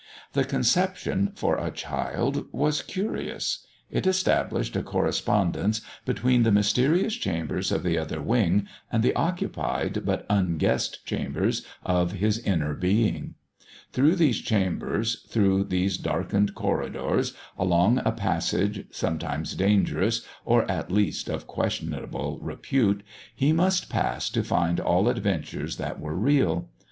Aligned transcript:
The 0.33 0.45
conception, 0.45 1.31
for 1.35 1.59
a 1.59 1.69
child, 1.69 2.47
was 2.51 2.81
curious. 2.81 3.67
It 3.91 4.07
established 4.07 4.75
a 4.75 4.81
correspondence 4.81 5.81
between 6.05 6.41
the 6.41 6.51
mysterious 6.51 7.13
chambers 7.13 7.71
of 7.71 7.83
the 7.83 7.99
Other 7.99 8.19
Wing 8.19 8.67
and 8.91 9.03
the 9.03 9.13
occupied, 9.13 10.01
but 10.03 10.25
unguessed 10.27 11.05
chambers 11.05 11.63
of 11.85 12.13
his 12.13 12.39
Inner 12.39 12.73
Being. 12.73 13.35
Through 13.91 14.15
these 14.15 14.39
chambers, 14.41 15.21
through 15.29 15.65
these 15.65 15.99
darkened 15.99 16.55
corridors, 16.55 17.35
along 17.55 18.01
a 18.03 18.11
passage, 18.11 18.87
sometimes 18.89 19.53
dangerous, 19.53 20.25
or 20.43 20.63
at 20.65 20.89
least 20.91 21.29
of 21.29 21.45
questionable 21.45 22.39
repute, 22.41 23.03
he 23.35 23.53
must 23.53 23.87
pass 23.87 24.31
to 24.31 24.41
find 24.43 24.79
all 24.79 25.07
adventures 25.07 25.77
that 25.77 25.99
were 25.99 26.15
real. 26.15 26.69